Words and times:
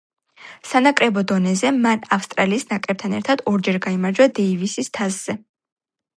სანაკრებო 0.69 1.23
დონეზე, 1.31 1.71
მან 1.83 2.01
ავსტრალიის 2.17 2.65
ნაკრებთან 2.71 3.15
ერთად 3.19 3.45
ორჯერ 3.53 3.79
გაიმარჯვა 3.89 4.29
დეივისის 4.41 4.93
თასზე. 5.01 5.39